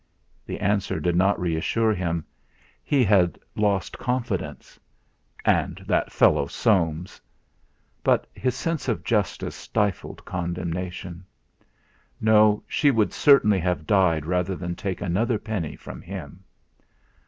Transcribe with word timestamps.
The 0.47 0.59
answer 0.61 0.99
did 0.99 1.15
not 1.15 1.39
reassure 1.39 1.93
him; 1.93 2.25
he 2.83 3.03
had 3.03 3.37
lost 3.55 3.99
confidence. 3.99 4.79
And 5.45 5.77
that 5.87 6.11
fellow 6.11 6.47
Soames! 6.47 7.21
But 8.03 8.25
his 8.33 8.55
sense 8.55 8.87
of 8.87 9.03
justice 9.03 9.53
stifled 9.55 10.25
condemnation. 10.25 11.23
No, 12.19 12.63
she 12.67 12.89
would 12.89 13.13
certainly 13.13 13.59
have 13.59 13.85
died 13.85 14.25
rather 14.25 14.55
than 14.55 14.73
take 14.75 15.01
another 15.01 15.37
penny 15.37 15.75
from 15.75 16.01
him. 16.01 16.43